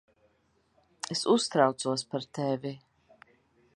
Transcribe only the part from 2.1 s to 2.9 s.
par tevi.